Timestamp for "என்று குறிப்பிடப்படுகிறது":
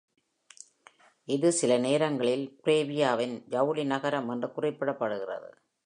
4.29-5.51